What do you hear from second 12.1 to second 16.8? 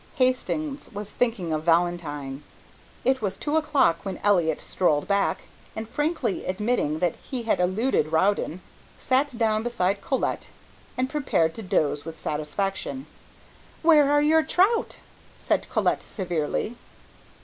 satisfaction. "Where are your trout?" said Colette severely.